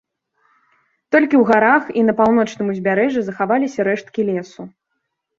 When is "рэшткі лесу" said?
3.89-4.61